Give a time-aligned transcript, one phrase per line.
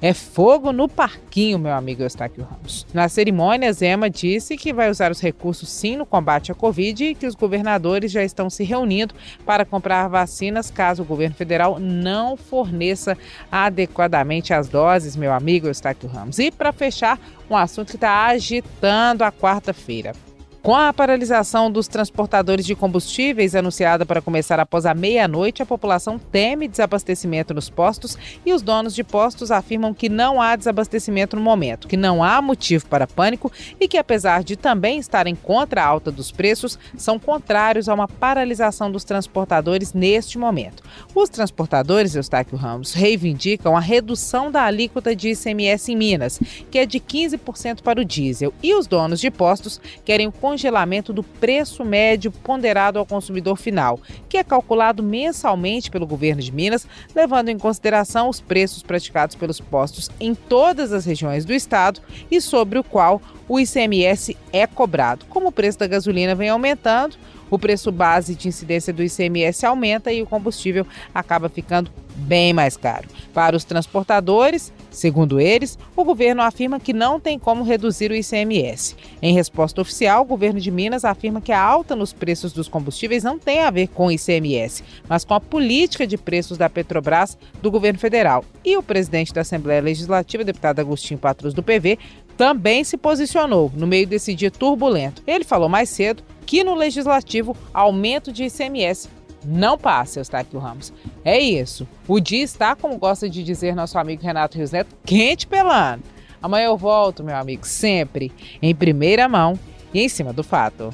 [0.00, 2.86] É fogo no parquinho, meu amigo Eustáquio Ramos.
[2.94, 7.14] Na cerimônia, Zema disse que vai usar os recursos sim no combate à Covid e
[7.16, 9.12] que os governadores já estão se reunindo
[9.44, 13.18] para comprar vacinas caso o governo federal não forneça
[13.50, 16.38] adequadamente as doses, meu amigo Eustáquio Ramos.
[16.38, 17.18] E para fechar,
[17.50, 20.12] um assunto que está agitando a quarta-feira.
[20.68, 26.18] Com a paralisação dos transportadores de combustíveis anunciada para começar após a meia-noite, a população
[26.18, 31.40] teme desabastecimento nos postos e os donos de postos afirmam que não há desabastecimento no
[31.40, 35.86] momento, que não há motivo para pânico e que, apesar de também estarem contra a
[35.86, 40.82] alta dos preços, são contrários a uma paralisação dos transportadores neste momento.
[41.14, 46.38] Os transportadores, Eustáquio Ramos, reivindicam a redução da alíquota de ICMS em Minas,
[46.70, 51.12] que é de 15% para o diesel, e os donos de postos querem o congelamento
[51.12, 56.84] do preço médio ponderado ao consumidor final, que é calculado mensalmente pelo governo de Minas,
[57.14, 62.40] levando em consideração os preços praticados pelos postos em todas as regiões do estado e
[62.40, 65.26] sobre o qual o ICMS é cobrado.
[65.26, 67.16] Como o preço da gasolina vem aumentando,
[67.50, 72.76] o preço base de incidência do ICMS aumenta e o combustível acaba ficando bem mais
[72.76, 73.08] caro.
[73.32, 78.96] Para os transportadores, segundo eles, o governo afirma que não tem como reduzir o ICMS.
[79.22, 83.22] Em resposta oficial, o governo de Minas afirma que a alta nos preços dos combustíveis
[83.22, 87.38] não tem a ver com o ICMS, mas com a política de preços da Petrobras
[87.62, 88.44] do governo federal.
[88.64, 91.98] E o presidente da Assembleia Legislativa, deputado Agostinho Patrus do PV,
[92.36, 95.22] também se posicionou no meio desse dia turbulento.
[95.26, 99.10] Ele falou mais cedo que no legislativo aumento de ICMS
[99.44, 100.94] não passa, Eustáquio Ramos.
[101.22, 101.86] É isso.
[102.08, 106.04] O dia está, como gosta de dizer nosso amigo Renato Rios Neto, quente pelando.
[106.40, 108.32] Amanhã eu volto, meu amigo, sempre
[108.62, 109.58] em primeira mão
[109.92, 110.90] e em cima do fato.